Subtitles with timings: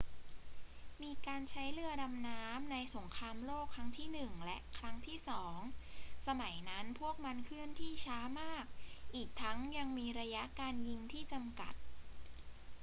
[1.03, 5.57] มีการใช้เรือดำน้ำในสงครามโลกครั้งที่หนึ่งและครั้งที่สอง
[6.27, 8.65] สมัยนั้นพวกมันเคลื่อนที่ช้ามาก
[9.15, 11.73] อีกทั้งยังมีระยะการยิงที่จำกัด